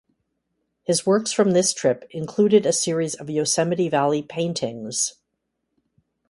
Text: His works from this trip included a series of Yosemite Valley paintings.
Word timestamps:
His 0.81 1.05
works 1.05 1.31
from 1.31 1.51
this 1.51 1.73
trip 1.75 2.05
included 2.09 2.65
a 2.65 2.73
series 2.73 3.13
of 3.13 3.29
Yosemite 3.29 3.87
Valley 3.87 4.23
paintings. 4.23 5.13